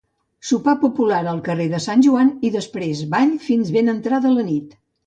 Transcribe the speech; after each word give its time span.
Sopar 0.51 0.73
popular 0.85 1.19
al 1.33 1.43
carrer 1.49 1.69
Sant 1.87 2.03
Joan 2.09 2.35
i 2.51 2.53
després 2.59 3.07
ball 3.17 3.39
fins 3.49 3.75
ben 3.79 3.97
entrada 3.99 4.39
la 4.39 4.53
nit. 4.53 4.79